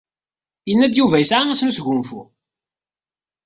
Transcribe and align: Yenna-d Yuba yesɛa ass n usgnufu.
Yenna-d 0.69 0.93
Yuba 0.99 1.21
yesɛa 1.21 1.43
ass 1.49 1.61
n 1.63 1.69
usgnufu. 1.71 2.21